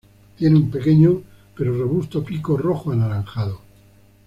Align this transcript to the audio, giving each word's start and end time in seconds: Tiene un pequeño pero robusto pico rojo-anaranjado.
Tiene 0.35 0.55
un 0.55 0.71
pequeño 0.71 1.21
pero 1.55 1.77
robusto 1.77 2.25
pico 2.25 2.57
rojo-anaranjado. 2.57 3.59